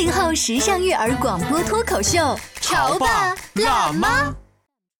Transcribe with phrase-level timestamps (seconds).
[0.00, 4.34] 八零后时尚育儿广播脱口秀，潮爸辣妈。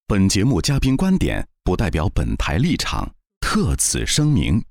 [0.06, 4.62] 本节目嘉宾观点不代表本台立场，特此声明。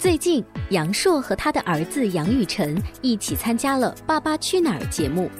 [0.00, 5.30] 最近，杨烁和他的儿子杨雨晨一起参加了《爸爸去哪儿》节目。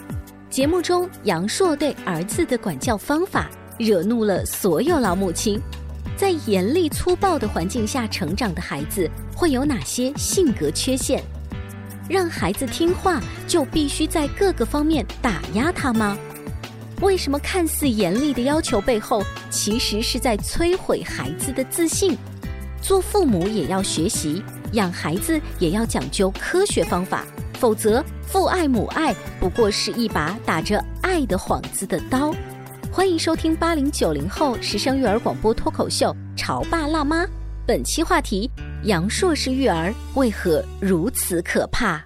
[0.49, 5.61] 节目中，杨烁对儿子的管教方法惹怒了所有老母亲。
[6.17, 11.21] 在严厉粗暴的环境下成长的孩子会有哪些性格缺陷？
[12.09, 16.17] 让孩子听话就必须在各个方面打压他吗？
[17.01, 22.17] 为什么看似严厉的要求背后，其实是在摧毁孩子的自信？
[22.81, 24.43] 做父母也要学习，
[24.73, 32.35] 养孩子也要讲究科学方法，否则父爱母爱不过是一把打着爱的幌子的刀。
[32.91, 37.25] 欢迎收听八零九零后时尚育儿广播脱口秀《潮爸辣妈》，
[37.67, 38.51] 本期话题：
[38.85, 42.05] 杨烁式育儿为何如此可怕？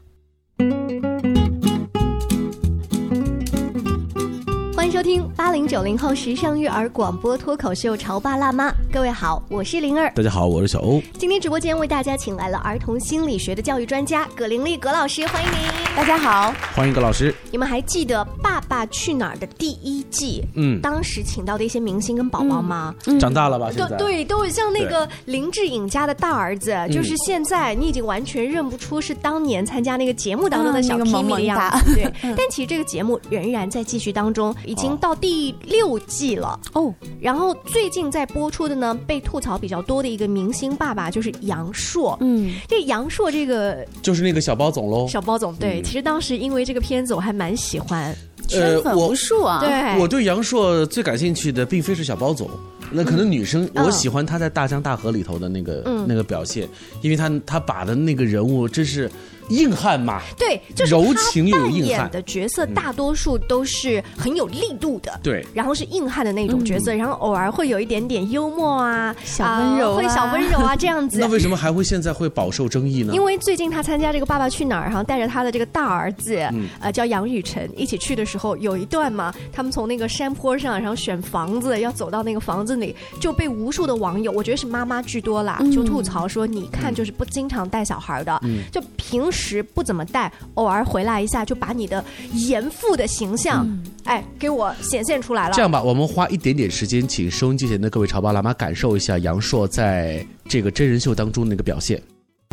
[4.77, 10.12] 欢迎收听八零九零后时尚育儿广播脱口秀《潮爸辣妈》，各位好，我是灵儿。
[10.14, 11.00] 大家好，我是小欧。
[11.18, 15.86] 今天直播间为大家请来了儿童心理学的教育专家葛玲丽葛老师，欢迎您。
[15.97, 17.34] 大家好，欢迎葛老师。
[17.50, 20.45] 你们还记得《爸爸去哪儿》的第一季？
[20.55, 22.95] 嗯，当时请到的一些明星跟宝宝吗？
[23.18, 23.70] 长大了吧？
[23.73, 31.95] 现在对，都像那个林志颖家的大儿子，就是现在你已经完全认不出是当年参加那个节目当中的小 K 米的样子。
[31.95, 36.95] 对， 但其实这个节目仍然在继续当中，已经到第六季了哦。
[37.18, 42.14] 然后最近在播出的呢，被吐槽比较多的一个明星爸爸就是杨烁。
[42.20, 45.08] 嗯，这杨烁这个就是那个小包总喽。
[45.08, 48.13] 小包总对，其实当时因为这个片子我还蛮喜欢，
[48.51, 49.61] 呃，我无数啊。
[49.61, 52.51] 对，我对杨烁最感兴趣的并非是小包总，
[52.91, 56.69] 那可能女生我喜欢他在《大江大河》里头的那个那个表现，
[57.02, 59.08] 因为他他把的那个人物真是。
[59.48, 62.11] 硬汉嘛，对，就是柔情又有硬汉。
[62.11, 71.18] 的角色，大多数都是很有力度的，对，然后是硬汉的那种角色，然后偶尔会有一点点幽默啊，小温柔，会小温柔啊 这样子。
[71.18, 73.12] 那为什么还会现在会饱受争议呢？
[73.12, 76.48] 因为最近他参加这个《爸爸去哪儿》，然后带着他的这个大儿子，
[76.80, 88.40] 呃，叫杨雨晨一起去的时候，有一段嘛，他们从那个山坡上，然后选房子，要走到那个房子里，就被无数的网友，我觉得是妈妈居多啦，就吐槽说，你看就是不经常带小孩的，
[88.70, 93.67] 就平时不怎么带，偶尔回来一下，就把你的严父的形象，
[94.05, 95.55] 哎，给我显现出来了。
[95.55, 102.01] 这样吧，我们花一点点时间，请收音机前的各位潮爸辣妈感受一下杨烁在这个真人秀当中那个表现。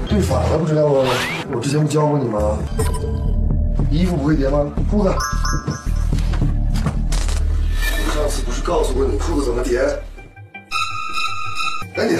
[0.09, 1.09] 对反了不知道吗？
[1.53, 2.57] 我之前不教过你吗？
[3.89, 4.69] 衣服不会叠吗？
[4.89, 5.09] 裤子。
[8.13, 9.81] 上次不是告诉过你裤子怎么叠？
[11.95, 12.17] 赶紧，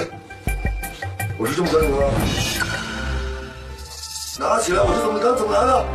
[1.38, 1.98] 我是这么教你吗？
[4.44, 5.86] 拿起来，我是怎么刚怎么来的？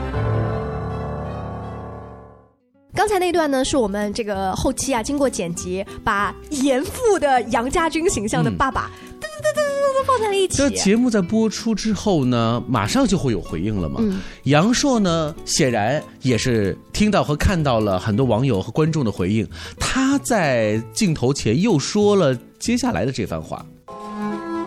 [2.94, 10.56] 刚才那段呢，是我们这个后期啊，经过剪辑，把严父的杨家军形象的爸爸，噔噔噔噔噔放在了一起。
[10.56, 14.00] 这节目在播出之后呢，马上就会有回应了嘛。
[14.44, 19.46] 杨烁呢，显然也是听到和看到了很多网友和观众的回应，
[19.78, 23.64] 他在镜头前又说了接下来的这番话：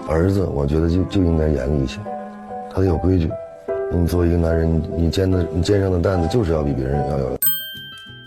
[0.08, 1.98] 儿子，我觉得就就应该严厉一些，
[2.74, 3.30] 他得有规矩。
[3.94, 7.38] 你作为一个男人，你肩的你肩上的担子就是要比别人要要。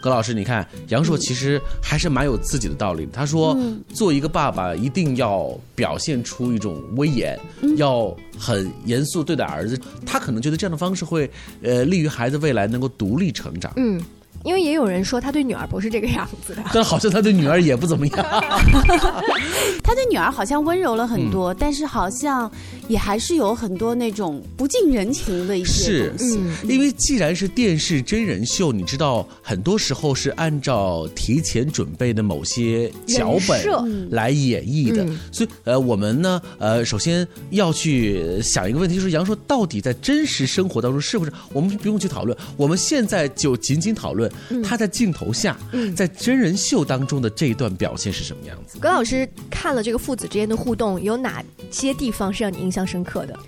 [0.00, 3.08] 葛老师，你看杨硕其实还是蛮有自己的道理。
[3.10, 3.56] 他说，
[3.88, 7.40] 做一个爸爸一定要表现出一种威严，
[7.78, 9.80] 要很严肃对待儿子。
[10.04, 11.30] 他可能觉得这样的方式会，
[11.62, 13.72] 呃，利于孩子未来能够独立成长。
[13.76, 13.98] 嗯。
[14.44, 18.16] 因为也有人说他对女儿不是这个样子的， 但好像他对女儿也不怎么样。
[19.82, 22.50] 他对女儿好像温柔了很多，但是好像
[22.88, 26.40] 也还是有很多那种不近人情的一些东西。
[26.62, 41.32] 因为既然是电视真人秀，你知道很多时候是按照提前准备的某些脚本来演绎的，所以呃，我们呢呃，首先要去想一个问题，就是杨烁到底在真实生活当中是不是？
[41.52, 44.30] 我们不用去讨论，我们现在就仅仅讨论
[44.62, 45.56] 他在镜头下，
[45.96, 48.78] 在真人秀当中的这一段表现是什么样子。
[48.78, 53.38] 葛老师看了这个父子之间的互动，有哪些地方是让你印象深刻的？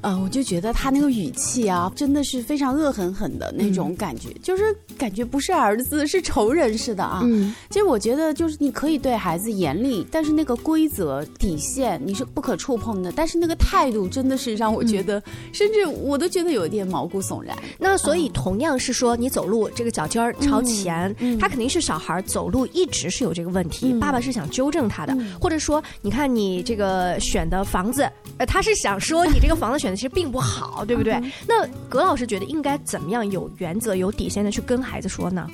[0.00, 4.62] 呃，我就觉得他那个语气啊，真的是非常恶狠狠的那种感觉，就是
[4.96, 7.20] 感觉不是儿子，是仇人似的啊。
[7.24, 13.10] 嗯，其实我觉得就是你可以对孩子严厉，但是那个规则底线你是不可触碰的。
[13.10, 15.20] 但是那个态度真的是让我觉得，
[15.52, 17.58] 甚至我都觉得有点毛骨悚然。
[17.76, 23.92] 那所以同样是说，你走路这个脚尖儿朝前，他肯定是小孩走路一直是有这个问题。
[23.94, 29.87] 爸爸是想纠正他的，或者说，你看你这个选的房子，呃，他是想说你这个房子选。
[29.96, 31.20] 其实并不好，对不对？
[31.46, 35.48] 那葛老师觉得应该怎么样有原则、有底线的去跟孩子说呢？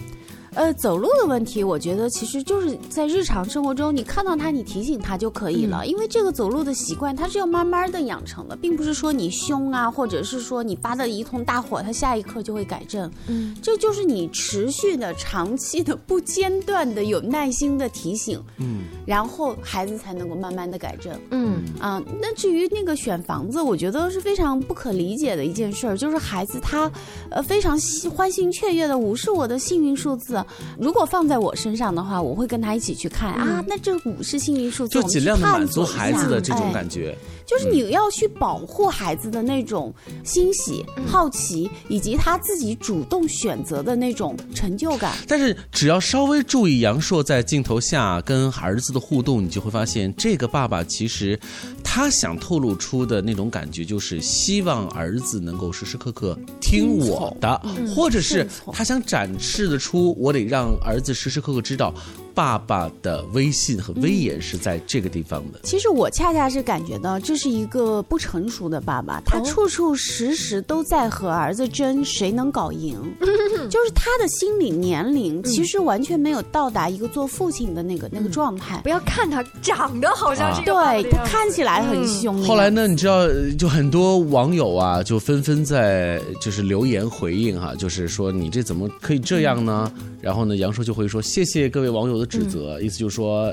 [0.54, 5.84] 呃，走路的问题，我觉得其实就是在日常生活中，你看到他，你提醒他就可以了。
[5.84, 13.10] 因为这个走路的习惯，他是要慢慢的养成的，并不是说你凶啊，或者是说你发的一通大火，他下一刻就会改正。
[13.26, 18.40] 嗯，这就是你持续的、长期的、不间断的、有耐心的提醒。
[18.58, 21.12] 嗯，然后孩子才能够慢慢的改正。
[21.30, 26.88] 嗯啊，那至于那个选房子，我觉得是非常不可理解的一件事儿，就是孩子他
[27.30, 27.76] 呃非常
[28.14, 30.44] 欢欣雀跃的无视我的幸运数字。
[30.79, 33.62] 如果放在我身上的话，我会跟他一起去看啊。
[33.67, 37.17] 那这五是幸运数字，就尽量的满足孩子的这种感觉。
[37.46, 39.93] 就是你要去保护孩子的那种
[40.25, 45.14] 欣喜、好奇，以及他自己主动选择的那种成就感。
[45.29, 51.38] 但是只要稍微注意杨烁在镜头下跟儿子的互动，你就会发现，这个爸爸其实
[51.82, 57.61] 他想透露出的那种感觉，就是希望儿子能够时时刻刻听我的，
[57.94, 61.94] 或者是他想展示的出，我得让儿子时时刻刻知道。
[62.34, 65.60] 爸爸的威信和威严是在这个地方的。
[65.62, 72.98] 其实我恰恰是感觉到这是一个不成熟的爸爸，他处处时时都在和儿子争谁能搞赢，
[73.70, 78.81] 就是他的心理年龄其实完全没有到达一个做父亲的那个那个状态。
[78.82, 80.75] 不要看他长得好像是对
[81.10, 82.42] 他看起来很凶。
[82.42, 83.28] 后来呢，你知道，
[83.58, 89.92] 就很多网友啊，就纷纷在就是留言回应哈，就是说你这怎么可以这样呢？
[90.24, 92.24] 然后呢，杨烁就会说谢谢各位网友的。
[92.26, 93.52] 指责，意思就是说。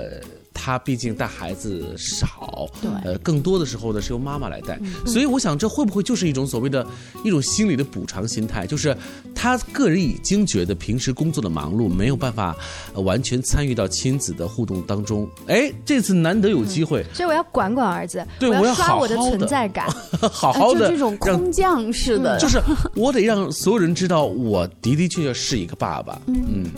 [0.53, 6.85] 他毕竟带孩子少，对，呃，更多的时候呢是由妈妈来带，所以我想这会不会就是一种所谓的
[7.23, 8.67] 一种心理的补偿心态？
[8.67, 8.95] 就是
[9.33, 12.55] 他个人已经觉得平时工作的忙碌没有办法
[12.95, 19.89] 完全参与到亲子的互动当中，哎，这次难得有机会，所以我要管管儿子，对我要刷我的存在感，
[20.31, 22.61] 好好的就这种空降式的，就是
[22.95, 26.69] 我得让所有人知道我的的确确是一个爸爸，嗯，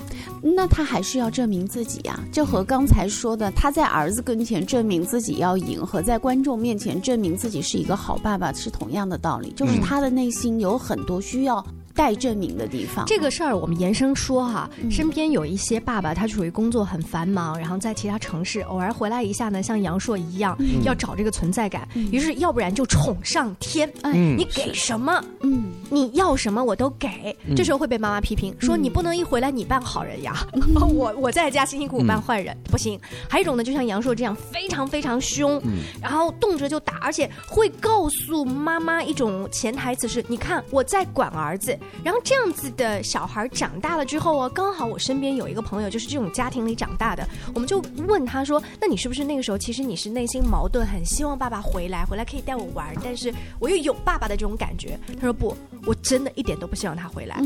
[0.44, 3.50] 那他还是要证明自己呀，这和刚才说的。
[3.52, 11.66] 他在儿子跟前证明自己要赢，和在观众面前证明自己是一个好爸爸是同样的道理，就是他的内心有很多需要。
[11.96, 23.92] 待证明的地方，这个事儿我们延伸说哈，身边有一些爸爸，他属于工作很繁忙，然后在其他城市偶尔回来一下呢，像杨烁一样要找这个存在感，于是要不然就宠上天，
[24.38, 30.36] 你给什么，嗯，你要什么我都给，这时候会被妈妈批评说你不能一回来你扮好人呀，
[30.94, 33.00] 我我在家辛辛苦苦扮坏人不行。
[33.30, 35.62] 还有一种呢，就像杨烁这样非常非常凶，
[36.02, 41.78] 然后动辄就打，而且会告诉妈妈一种潜台词是：你看我在管儿子。
[42.04, 57.42] 然后这样子的小孩长大了之后啊，刚好我身边有一个朋友就是这种家庭里长大的，我们就问他说：“那你是不是那个时候其实你是内心矛盾，很希望爸爸回来，回来可以带我玩，但是我又有爸爸的这种感觉？”他说：“不，我真的一点都不希望他回来。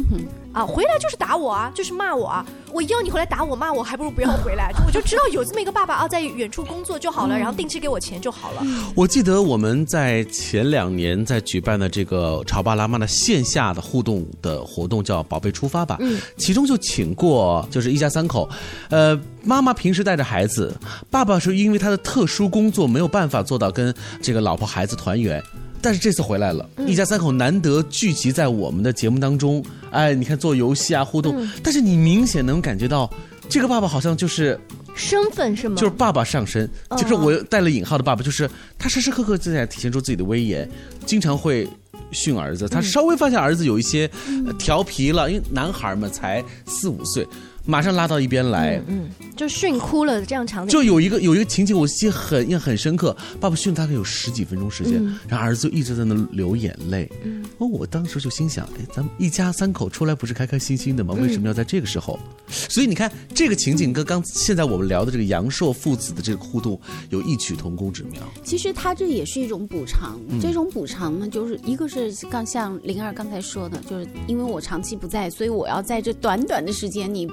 [0.52, 2.46] 啊，回来就是打我啊，就是骂我啊！
[2.74, 4.72] 我要你回来打我骂我，还不如不要回来。
[4.86, 8.64] 我就知道有这么一个爸爸啊，在远处工作就好了，然后定期给我钱就好了。”
[8.96, 14.27] 我记得我们在前两年在举办的这个潮爸辣妈的线下的互动。
[14.42, 18.50] 的活动叫“宝贝出发吧”，嗯，其中就请过就是一家三口，
[18.90, 20.76] 呃，妈妈平时带着孩子，
[21.10, 25.42] 爸爸是因为他的特殊工作没有办法做到跟这个老婆孩子团圆，
[25.82, 33.10] 但是这次回来了，一家三口难得聚集在我们的节目当中，哎，你看做游戏啊互动，但是你明显能感觉到
[33.50, 34.60] 这个爸爸好像就是
[34.96, 35.76] 身份是吗？
[35.76, 40.70] 就是爸爸上身，就是我带了引号的爸爸，就是他时时刻刻在体现出自己的威严，
[41.06, 41.68] 经常会。
[42.12, 44.10] 训儿子，他稍微发现儿子有一些
[44.58, 47.28] 调皮了，因为男孩嘛才四五岁。
[47.68, 50.72] 马上拉到一边来，嗯，就训哭了这样场景。
[50.72, 53.16] 就有一个有一个情景，我记得很印象很深刻。
[53.42, 57.12] 爸爸训大概有十几分钟时间，然后儿子就一直在那流眼泪。
[57.58, 61.14] 哦，我当时就心想，哎，咱们一家三口出来不是开开心心的吗？
[61.14, 62.18] 为什么要在这个时候？
[62.48, 68.22] 所以你看，这个情景跟刚现在我们聊的这个杨烁父子的这个互动有异曲同工之妙。
[68.46, 77.28] 其实他这也是一种补偿，这种补偿呢，就是一个是刚像灵儿刚才说的，就是因为我长期不在，所以我要在这短短的时间里。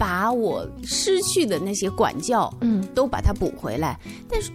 [0.00, 4.00] 把我失去的那些管教，嗯，都把它补回来。
[4.26, 4.50] 但是，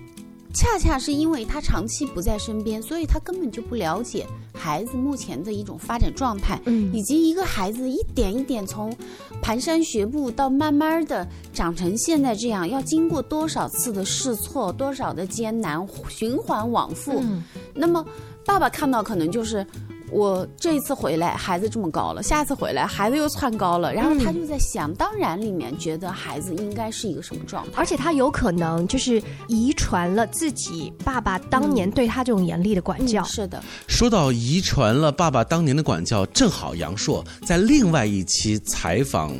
[0.55, 4.25] 恰恰是因为他长期不在身边，所以他根本就不了解
[4.55, 8.91] 孩子目前的一种发展状态，嗯，以及一个孩子一点一点从
[9.39, 17.23] 蹒跚学步到慢慢的长成现在这样，要经过多少次的试错，多少的艰难，循环往复。
[17.71, 18.03] 那么，
[18.43, 19.63] 爸爸看到可能就是。
[20.11, 23.93] 我这一次回来，孩子这么高了；下一次回来，孩子又窜高了。
[23.93, 27.71] 然后他就在想当然里面，觉得孩子应该是一个什么状态？
[27.75, 33.23] 而且他有可能就是遗传了自己爸爸当年对他这种严厉的管教。
[33.23, 33.61] 是的。
[33.87, 39.35] 说到遗传了爸爸当年的管教，正好杨烁在另外一期采访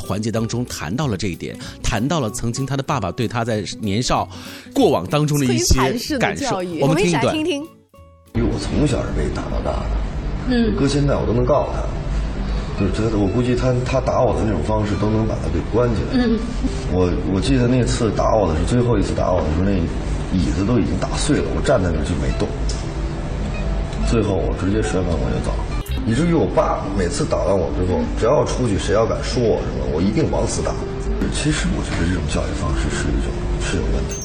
[0.00, 4.28] 环节当中谈到了这一点，谈到了曾经他的爸爸对他在年少
[4.74, 6.56] 过往当中的一些感受。
[6.80, 7.75] 我们听一听听。
[8.36, 9.96] 因为我从小是被打到大的。
[10.48, 11.80] 嗯，搁现在我都能告诉他，
[12.78, 16.22] 就是他，我估计他他打我的那种方式都能把他给关起来。
[16.22, 16.38] 嗯，
[16.92, 19.72] 我我记得那次打我的是最后一次打我的时候，那
[20.36, 22.46] 椅子都已经打碎了，我站在那就没动。
[24.06, 25.50] 最后我直接摔门我就走，
[26.06, 30.70] 以至于我爸每次打完我之后，只要出去谁要敢说我什么，我一定往死打。
[31.32, 34.22] 其实我觉得这种教育方式是一种是有问题，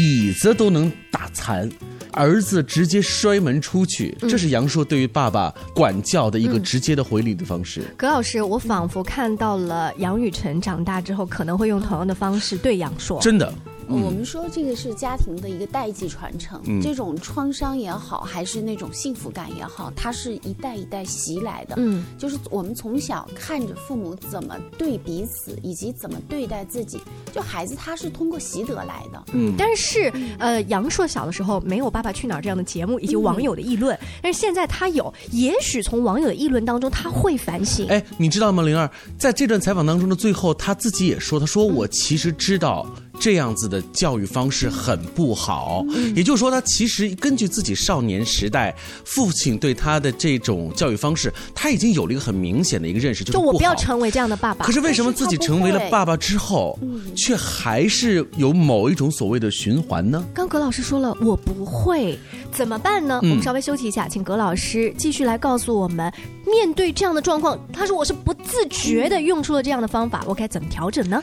[0.00, 1.68] 椅子都能打残。
[2.12, 7.82] 儿子直接摔门出去，这是杨烁对于爸爸管教的一个直接的回礼的方式。
[7.96, 13.20] 葛老师，我仿佛看到了杨雨晨长大之后可能会用同样的方式对杨烁。
[13.20, 13.52] 真的。
[13.88, 21.74] 我们说这个是家庭的一个代际传承，这种创伤也好，还是那种幸福感也好，它是一代一代袭来的。
[21.78, 27.00] 嗯，就是我们从小看着父母怎么对彼此，以及怎么对待自己，
[27.32, 29.22] 就孩子他是通过习得来的。
[29.32, 37.86] 嗯，但是呃，杨烁小的时候没有《爸爸去哪儿》这样的节目以及网友的议论，但是现在他有，也许从网友的议论当中他会反省。
[37.88, 42.86] 哎，你知道吗，灵儿，在这段采访当中的最后，他自己也说，他说我其实知道。
[43.22, 45.86] 这样子的教育方式很不好，
[46.16, 48.74] 也就是说，他其实根据自己少年时代
[49.04, 54.66] 父亲对他的这种教育方式，他已经有了一个很明显的一个认识，就是我不要成为这样的爸爸。
[54.66, 56.76] 可是为什么自己成为了爸爸之后，
[57.14, 60.26] 却还是有某一种所谓的循环呢？
[60.34, 62.18] 刚葛老师说了，我不会，
[62.50, 63.20] 怎么办呢？
[63.22, 66.12] 我们稍微休息一下，请葛老师继续来告诉我们，
[66.44, 71.22] 面对这样的状况，他说我是不自觉的用出了这样的方法，我该怎么调整呢？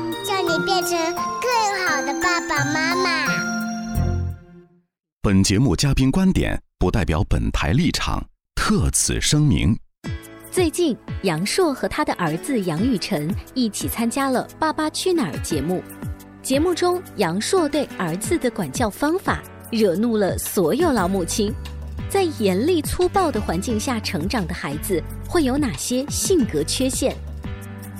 [0.61, 3.25] 你变成更好的爸爸妈妈。
[5.23, 9.75] 本节目嘉宾观点不代表本台立场，特此声明。
[10.51, 15.81] 最近，杨烁和他的儿子杨雨辰一起参加了《爸爸去哪儿》节目。
[16.43, 19.41] 节目中，杨烁对儿子的管教方法
[19.71, 21.51] 惹怒了所有老母亲。
[22.07, 27.15] 在严厉粗暴的环境下成长的孩子会有哪些性格缺陷？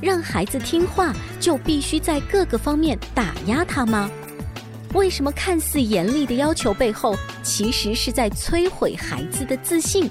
[0.02, 4.10] 让孩子听话，就必须在各个方面打压他吗？
[4.94, 10.10] 为什么看似严厉的要求背后，其实是在摧毁孩子的自信？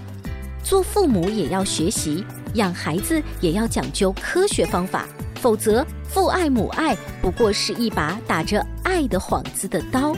[0.62, 10.16] 做父母也要学习，养孩子也要讲究科学方法，否则父爱母爱不过是一把打着爱的幌子的刀。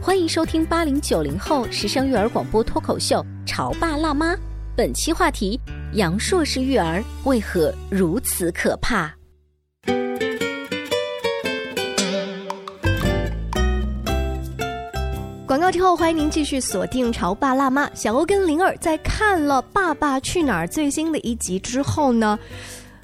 [0.00, 4.34] 欢迎收听八零九零后时尚育儿广播脱口秀《潮爸辣妈》，
[4.76, 5.60] 本期话题。
[5.94, 9.10] 阳朔式育儿为何如此可怕？
[15.46, 17.86] 广告之后，欢迎您继续锁定《潮爸辣妈》。
[17.94, 22.38] 小欧跟灵儿在看了《爸爸去哪儿》最新的一集之后呢，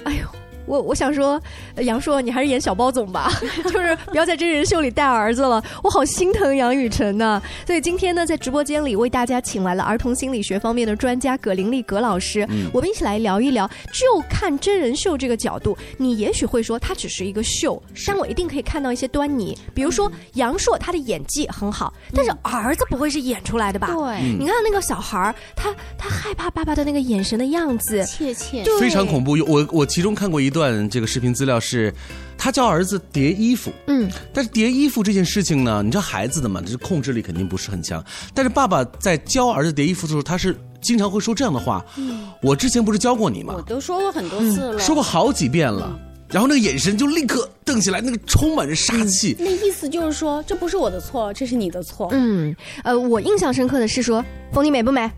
[0.05, 0.44] 哎呦。
[0.67, 1.41] 我我想说，
[1.77, 3.31] 杨烁，你还是演小包总吧，
[3.65, 5.63] 就是不要在真人秀里带儿子了。
[5.83, 7.41] 我好心疼杨雨晨呐。
[7.67, 13.69] 所以今天呢，在直播间里为大家请来了儿童心理学方面的专家葛玲丽葛老师，我们一起来聊一聊。
[13.93, 19.57] 就看真人秀这个角度，你也许会说它只是一个秀，但我一定可以看到一些端倪。
[19.75, 23.89] 比如说杨烁他的演技很好，但是儿子不会是演出来的吧？
[23.89, 29.37] 对，你看那个小孩儿，他他害怕爸爸的那个眼神的样子，切切，非常恐怖。
[29.47, 30.54] 我我其中看过一。
[30.55, 31.93] 段这个视频资料是，
[32.39, 38.03] 他教儿子叠衣服，嗯，但是叠衣服这件事情呢，你知道孩子的嘛，这控制力肯定不是很强。
[38.33, 43.55] 但是爸爸在教儿子叠衣服的时候，他是经常会说这样的话：“嗯我之前不是教过你吗？
[43.57, 45.99] 我都说过很多次了，说过好几遍了。”
[46.31, 49.37] 然后那个眼神就立刻瞪起来，那个充满着杀气。
[49.39, 52.09] 那意思就是说，这不是我的错，这是你的错。
[52.13, 55.09] 嗯，呃，我印象深刻的是说，风景美不美？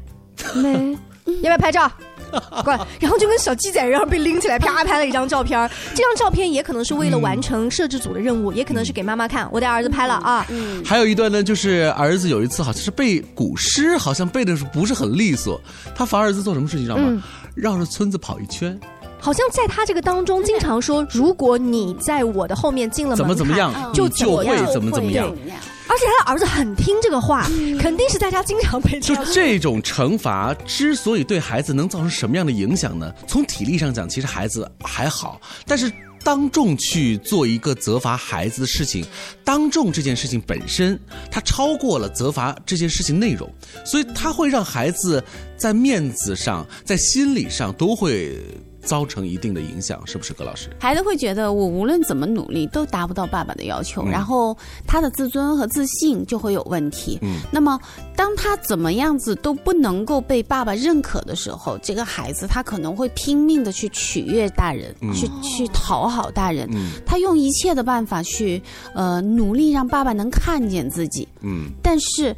[0.57, 0.99] 美，
[1.41, 1.91] 要不要拍照？
[2.65, 5.69] 乖，然后就跟小鸡仔一样被拎起来，啪拍了一张照片。
[5.95, 9.49] 这张照片也可能是为了完成摄制组的任务，也可能是给妈妈看。
[9.51, 10.47] 我带儿子拍了啊。
[10.49, 10.85] 嗯。
[10.85, 15.61] 还有一段呢，就是儿子有一次好像是背古诗，好像背的是不是很利索。
[15.95, 17.23] 他罚儿子做什么事情，知道吗？
[17.55, 18.79] 绕着村子跑一圈。
[19.19, 25.35] 好像在他这个当中，经常说，如果你在我的后面进了怎么怎么样，就就会怎么怎么样。
[25.89, 33.13] 而且他的儿子很听这个话，肯定是在家经常被就这种惩罚之所以对孩子能造成什么样的影响呢？
[33.27, 35.91] 从体力上讲，其实孩子还好，但是
[36.25, 39.07] 当众去做一个责罚孩子的事情，
[39.45, 40.99] 当众这件事情本身，
[41.31, 43.49] 它超过了责罚这件事情内容，
[43.85, 45.23] 所以它会让孩子
[45.57, 48.37] 在面子上、在心理上都会。
[48.87, 50.71] 造成一定的影响，是不是葛老师？
[50.79, 57.19] 孩子会觉得我无论怎么努力都达不到爸爸的要求，然后他的自尊和自信就会有问题。
[57.21, 57.79] 嗯，那么
[58.15, 66.69] 当他怎么样子都不能够被爸爸认可的时候，这个孩子他可能会拼命的去取悦大人，去去讨好大人。
[66.73, 68.63] 嗯，他用一切的办法去
[68.95, 71.27] 呃努力让爸爸能看见自己。
[71.43, 72.35] 嗯，但是。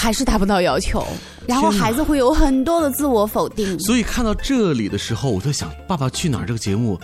[0.00, 1.04] 还是达不到要求，
[1.44, 3.76] 然后孩子会有很多的自我否定。
[3.80, 6.96] 所以看到这里的时候，我在想，《爸爸去哪儿》这个节目。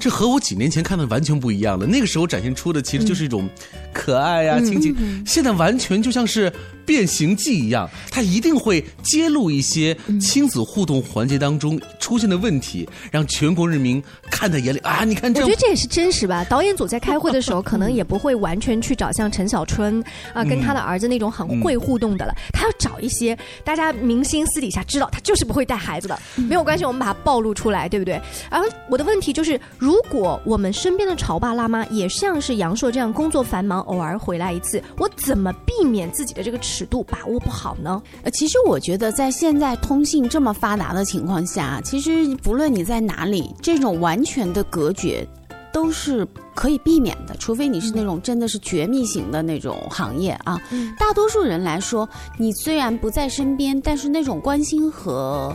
[0.00, 1.86] 这和我几年前看的完全不一样了。
[1.86, 3.48] 那个时候展现出的其实就是一种
[3.92, 6.50] 可爱呀、亲情，现在完全就像是
[6.90, 15.04] 变形记一样，它一定会揭露一些亲子互动环节当中出现的问题，让全国人民看在眼里啊！
[15.04, 16.44] 你看，我觉得这也是真实吧。
[16.50, 20.02] 导演组在开会的时候，可能也不会完全去找像陈小春
[20.34, 22.34] 啊，跟他的儿子那种很会互动的了。
[22.52, 28.20] 他要找一些大家明星私底下知道他就是不会带孩子的，没有关系，我们把它暴露出来，对不对？
[28.50, 29.60] 而我的问题就是。
[29.78, 38.02] 如果我们身边的潮爸辣妈也像是杨烁这样工作繁忙，偶尔回来一次，我怎么避免自己的这个尺度把握不好呢？
[38.22, 45.26] 呃，其实我觉得在现在通信这么发达的情况下，其实不论你在哪里，这种完全的隔绝
[45.74, 50.58] 都是可以避免的，除非你是那种真的是绝密型的那种行业啊。
[50.98, 55.54] 大多数人来说，你虽然不在身边，但是那种关心和。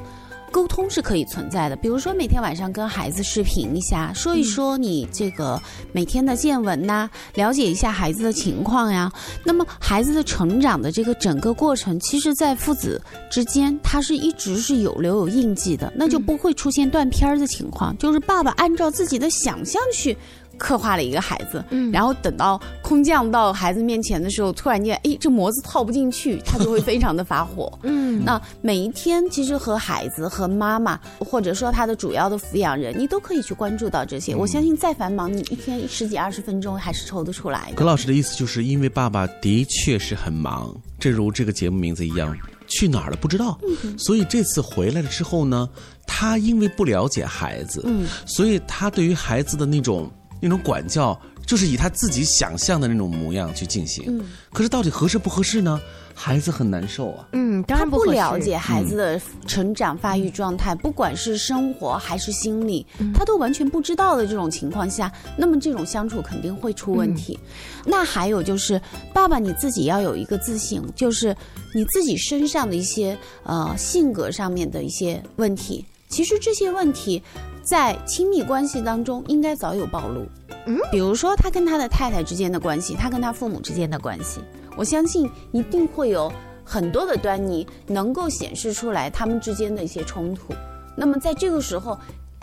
[0.56, 9.12] 沟通是可以存在的，比如说每天晚上跟孩子视频一下，说一说你这个每天的见闻呐，了解一下孩子的情况呀。
[9.44, 17.94] 那么孩子的成长的这个整个过程，其实，在父子之间，他是一直是有留有印记的，那就不会出现断片儿的情况。
[17.98, 20.16] 就是爸爸按照自己的想象去。
[20.58, 27.72] 刻画了一个孩子，然后等到空降到孩子面前的时候，突然间，哎，这模子套不进去，他就会非常的发火。
[27.84, 34.36] 嗯，那每一天其实和孩子、和妈妈，或者说他的主要的抚养人，你都可以去关注到这些。
[34.36, 37.76] 我相信再繁忙，你一天十几二十分钟还是抽得出来的。
[37.76, 42.36] 葛老师的意思就是因为爸爸的确是很忙，正如这个节目名字一样，
[42.68, 43.58] 去哪儿了不知道，
[43.98, 45.70] 所以这次回来了之后呢，
[46.08, 50.10] 他因为不了解孩子，嗯，所以他对于孩子的那种。
[50.48, 55.80] 那种管教就是以他自己想象的那种模样去进行，嗯，可是到底合适不合适呢？
[56.18, 57.28] 孩子很难受啊。
[57.34, 67.38] 嗯，当然不了解孩子的成长发育状态，不管是生活还是心理，他都完全不知道的这种情况下，那么这种相处肯定会出问题。
[67.84, 68.82] 那还有就是，
[69.14, 71.36] 爸爸你自己要有一个自信，就是
[71.74, 77.22] 你自己身上的一些呃性格上面的一些问题，其实这些问题。
[77.62, 80.22] 在亲密关系当中，应该早有暴露。
[80.68, 84.40] 嗯，比如说他跟他的太太之间的关系，他跟他父母之间的关系，
[84.78, 86.32] 我相信一定会有
[86.64, 90.54] 很多的端倪能够显示出来他们之间的一些冲突。
[90.96, 91.98] 那么在这个时候。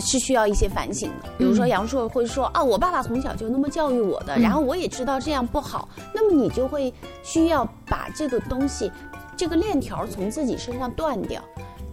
[0.05, 8.91] 是需要一些反省的，比如说杨硕会说啊，我爸爸从小就那么教育我的，然后我也知道这样不好，那么你就会需要把这个东西，
[9.37, 11.41] 这个链条从自己身上断掉。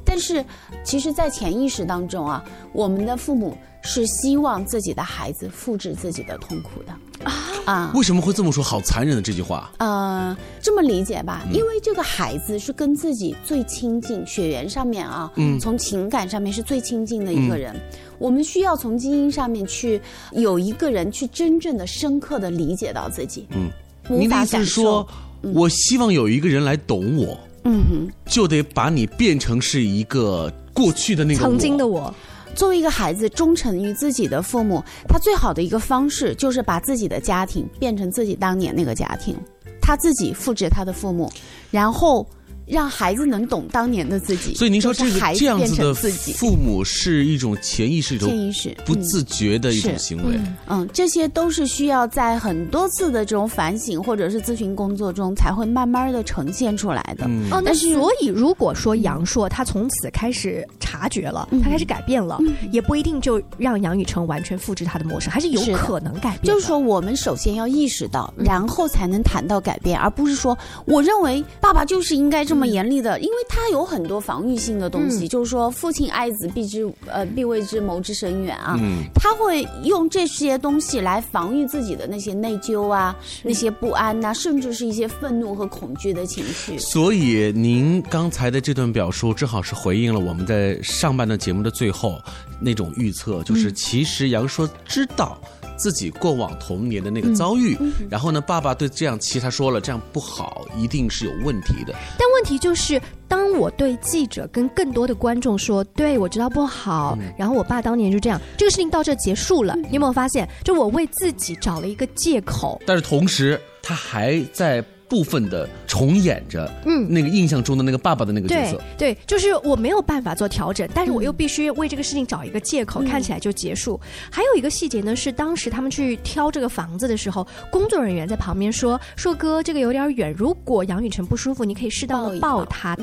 [0.09, 0.43] 但是，
[0.83, 2.43] 其实，在潜意识当中啊，
[2.73, 7.31] 我们的父母是希望自己的孩子复制自己的痛苦的
[7.63, 7.91] 啊。
[7.93, 8.63] 为什么会这么说？
[8.63, 9.71] 好残忍的这句话。
[9.77, 17.79] 呃，这么理解吧，因为这个孩子是跟自己最亲近，血缘上面啊，嗯，从情感上面是最亲近的一个人。
[18.17, 23.45] 我们需要从基因上面去有一个人去真正的、深刻的理解到自己。
[23.51, 23.69] 嗯，
[24.09, 25.07] 您的意思是说，
[25.53, 27.37] 我希望有一个人来懂我。
[27.71, 32.13] 嗯哼，就得把你变成是一个过去的那个曾经的我。
[32.55, 39.35] 作为一个孩子，忠诚于自己的父母，他最好的一个方式就是把自己的家庭变成自己当年那个家庭，
[39.79, 41.31] 他自己复制他的父母，
[41.69, 42.27] 然后。
[42.69, 45.91] 让孩子能懂当年的自己，所以您说这个这样子的
[46.35, 50.39] 父母是一种潜意识、潜意识不自觉的一种行为。
[50.67, 57.25] 嗯，这些都是需要在很多次的这种反省或者是咨询工作中才会慢慢的呈现出来的。
[57.49, 62.39] 哦，那所以如果说杨硕他从此开始察觉了，他开始改变了，
[62.71, 66.53] 也不一定就让杨雨成完全复制他的模式，还是有可能改变。
[66.53, 70.55] 就是说，我们首先要意识到，然后才能谈到改变，而不是说
[70.85, 72.58] 我认为爸爸就是应该这么。
[72.59, 78.77] 这么严厉的，因为他有很多防御性的东西，就是说父亲爱子必之呃必为之谋之深远啊，
[79.15, 86.77] 他会用这些东西来防御自己的那些内疚啊、那些不安呐，甚至是一些愤怒和恐惧的情绪。
[86.77, 92.21] 所以您刚才的这段表述，正好是回应了我们在上半段节目的最后
[92.59, 95.39] 那种预测，就是其实杨说知道。
[95.79, 97.75] 自己过往童年的那个遭遇，
[98.11, 101.95] 然后呢，爸爸对这样其实他说了，这样不好，一定是有问题的。
[102.17, 109.75] 但问题就是，当我对记者跟更多的观众说，对我知道不好，然后我爸当年就这样，这个事情到这结束了。
[109.77, 112.79] 你有没有发现，就我为自己找了一个借口？
[112.85, 114.83] 但是同时，他还在。
[115.09, 123.99] 部分的重演着，嗯，那个印象中的那个爸爸的那个角色，对，就是我没有办法做调整，但是我又必须为这个事情找一个借口，看起来就结束。
[124.31, 132.95] 还有一个细节呢，是当时他们去挑这个房子的时候，工作人员在旁边说：“硕哥，这个有点远，如果杨雨辰不舒服，你可以适当的抱他。”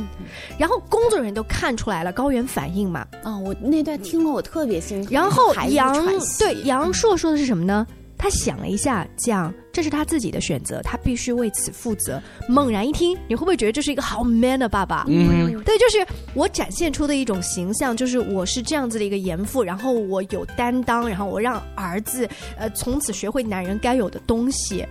[0.56, 5.12] 然后工作人员都看出来了高原反应嘛，啊，我那段听了我特别心疼。
[5.12, 5.94] 然后杨
[6.38, 7.86] 对杨硕说的是什么呢？
[8.18, 12.18] 他想了一下，讲这是他自己的选择，他必须为此负责。
[12.48, 15.04] 猛然一听，你会不会觉得这是一个好 man 的爸爸？
[15.06, 24.82] 嗯，对，就是我展现出的一种形象，就是我是这样子的一个严父，然后我有担当，然后我让儿子呃从此学会男人该有的东西。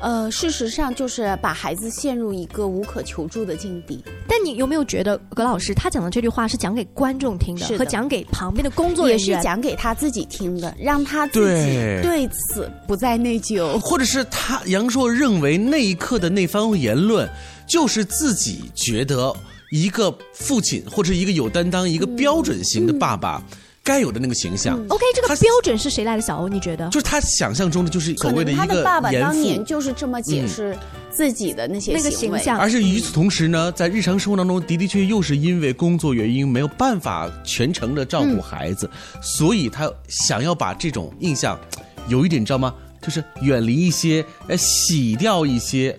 [0.00, 4.02] 呃，事实上就是把孩子陷入一个无可求助的境地。
[4.26, 17.28] 但你有没有觉得葛老师他讲的这句话是讲给观众听的，和讲给旁边的工作人员，也是讲给他自己听的，让他自己对此不再内疚，或者是他杨硕认为那一刻的那番言论，
[17.66, 19.34] 就是自己觉得
[19.70, 23.42] 一个父亲或者一个有担当、一个标准型的爸爸。
[23.82, 24.78] 该有的那个形象。
[24.88, 26.20] OK，这个标准是谁来的？
[26.20, 26.86] 小欧，你觉得？
[26.90, 30.76] 就是他想象中的，就是所谓的一个他的爸爸当年就是这么解释
[31.10, 32.58] 自己的那些那个形象。
[32.58, 38.88] 而且与此同时呢，在日常生活当中的的确又是因为工作原因没有办法全程的照顾孩子，
[39.22, 41.58] 所以他想要把这种印象
[42.06, 42.74] 有一点，你知道吗？
[43.00, 45.96] 就是远离一些，呃，洗掉一些。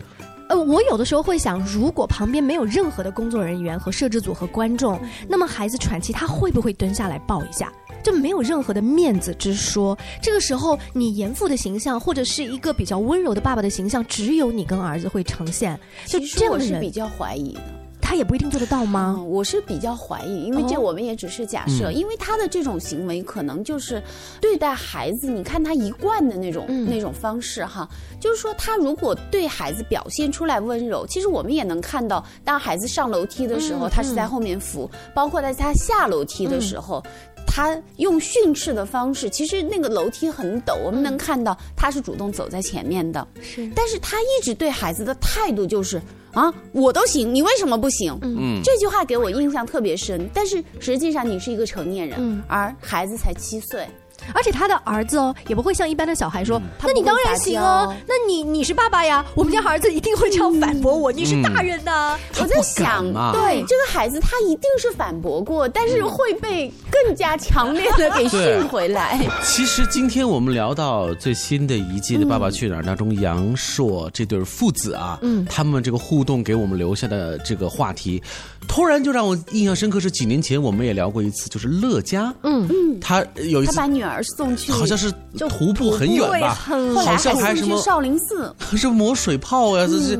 [0.49, 7.71] 呃，我有的时候会想，如果旁边没有任何的工作人员和摄制组和观众，那么孩子喘气，他会不会蹲下来抱一下？
[8.03, 9.97] 就没有任何的面子之说。
[10.21, 15.79] 这个时候，你严父的形象，或者是一个比较温柔的爸爸的形象，只有你跟儿子会呈现。
[16.05, 17.61] 就这样的人，比较怀疑的。
[18.11, 19.23] 他也不一定做得到吗？
[19.25, 24.03] 我是比较怀疑，因为这我们也只是假设，因为他的这种行为可能就是
[24.41, 27.87] 对待孩子，你看他一贯的那种那种方式哈，
[28.19, 37.01] 就是说他如果对孩子表现出来温柔，其实我们也能看到，当孩子上楼梯的时候，他是在后面扶，包括在他下楼梯的时候。
[37.53, 43.27] 他用训斥的方式，其实那个楼梯很陡，我们能看到他是主动走在前面的。
[43.41, 46.01] 是，但是他一直对孩子的态度就是
[46.33, 48.17] 啊，我都行，你为什么不行？
[48.21, 50.29] 嗯，这句话给我印象特别深。
[50.33, 53.87] 但是实际上你是一个成年人，而孩子才七岁。
[54.33, 63.03] 而且他的儿子哦，也不会像一般的小孩说：“那你当然行哦，那你你是爸爸呀。”我们家儿子一定会这样反驳我：“你是大人呐。”我在想，
[63.33, 69.19] 对这个孩子，他一定是反驳过，但是会被更加强烈的给训回来。
[69.43, 78.21] 其实今天我们聊到最新的一季的《爸爸去哪儿》当中，杨烁这对父子啊，嗯，他们这个互动给我们留下的这个话题。
[78.67, 85.11] 突然就让我印象深刻，是几年前我们也聊过一次，就是乐嘉，嗯嗯，他有一次他把女儿送去，好像是
[85.49, 86.55] 徒步很远吧，
[86.95, 90.19] 好像还什么少林寺， 是抹水泡呀，这是，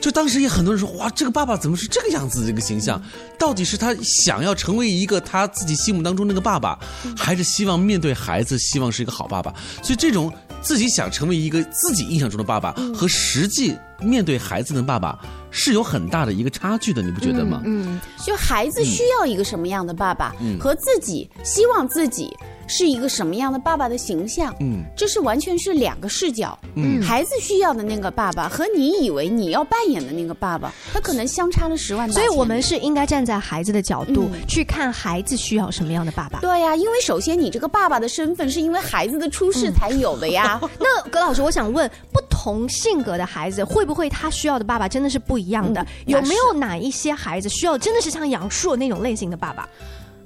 [0.00, 2.46] 就当时也很多人说，哇，这个爸爸怎么是这个样子？
[2.46, 3.02] 这个形象，
[3.38, 6.78] 到底是他想要成为一个他自己心目当中那个爸爸，
[7.16, 9.52] 还是希望面对孩子，希望是一个好爸爸？
[9.82, 15.18] 所以这种自己想成为一个自己印象中的爸爸和实际面对孩子的爸爸。
[15.58, 17.62] 是有很大的一个差距的，你不觉得吗？
[17.64, 22.30] 嗯，就孩子需要一个什么样的爸爸，和自己希望自己
[22.68, 26.56] 是一个什么样的爸爸的形象，嗯，这是完全是两个视角。
[26.74, 32.10] 嗯，孩子需要的那个爸爸和你以为你要扮演的那个爸爸，他可能相差了十万。
[32.12, 36.40] 所以我们是应该站在孩子的角度去看孩子需要什么样的爸爸。
[36.40, 40.60] 对呀，因为首先你这个爸爸的身份是因为孩子的出世才有的呀。
[40.78, 45.46] 那葛老师，我想问，不同性格的孩子会不会他需要的爸爸真的是不一？
[45.46, 49.68] 一样的，有没有哪一些孩子需要真的是像杨烁那种类型的爸爸？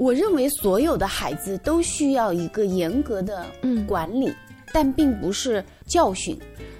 [0.00, 3.44] 我认为所有的孩子都需要一个严格的
[3.86, 4.32] 管理，
[4.72, 6.34] 但并不是教训。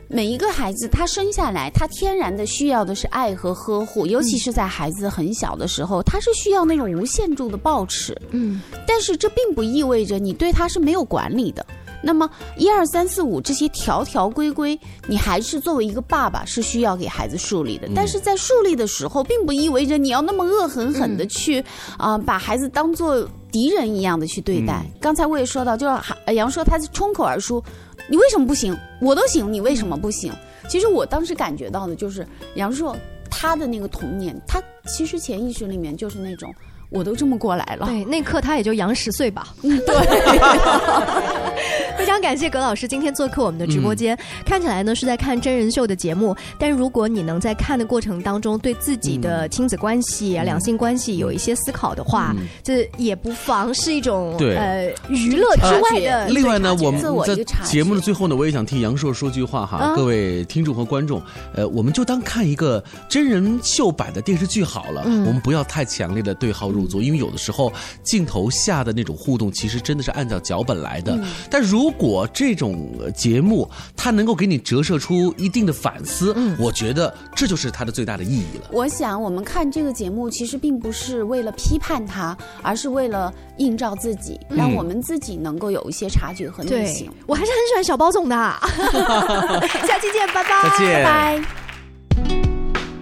[0.09, 8.17] 每一个孩子他生下来，他天然的需要的是爱和呵护，尤其是在孩子很小的时候，他是需要那种无限度的抱持。
[8.31, 11.65] 嗯，但是这并不意味着你对他是没有管理的。
[12.03, 17.89] 那么，一二三四五这些条条规规，你还是作为一个爸爸是需要给孩子树立的。
[17.95, 21.65] 但是在树立的时候，并不意味着你要那么恶狠狠的去
[21.99, 24.85] 啊，把孩子当做敌人一样的去对待。
[25.01, 27.63] 刚才我也说到，就是杨说他冲口而出，
[28.09, 28.77] 你为什么不行？
[29.01, 30.33] 我都行，你为什么不行？
[30.69, 32.97] 其实我当时感觉到的就是杨烁
[33.31, 36.55] 他的那个童年，他其实潜意识里面就是那种。
[36.93, 39.55] 我都这么过来了，对，那刻他也就杨十岁吧。
[39.63, 39.95] 嗯，对。
[42.01, 44.19] 非常感谢葛老师今天做客我们的直播间。
[44.43, 52.35] 看起来呢是在看真人秀的节目，但如果你能在看的过程当中对自己的亲子关系、两性关系有一些思考的话，
[52.65, 56.29] 这也不妨是一种呃娱乐之外的。
[56.29, 61.23] 另外呢，我们在节目的最后呢，我也想替杨硕说句话哈，各位听众和观众，
[61.55, 66.81] 呃，我们就当看一个真人秀版的电视剧好了，我们不要太强烈的对号入。
[66.81, 67.71] 入座，因为有的时候
[68.03, 71.15] 镜头下的那种互动，其实真的是按照脚本来的。
[71.51, 78.69] 但如果这种节目它能够给你折射出一定的反思，我觉得这就是它的最大的意义了。
[78.71, 87.09] 我想，我们看这个节目，其实并不是为了批判它，而是为了映照自己，让我们自己能够有一些察觉和内省。
[87.27, 88.37] 我还是很喜欢小包总的。
[89.87, 91.43] 下期见，拜拜，再见，拜拜。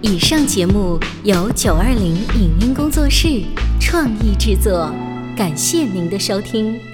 [0.01, 3.43] 以上节目由九二零影音工作室。
[3.81, 4.93] 创意制作，
[5.35, 6.88] 感谢您的收听。